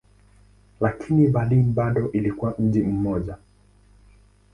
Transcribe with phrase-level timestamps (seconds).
[0.81, 3.37] Lakini Berlin bado ilikuwa mji mmoja.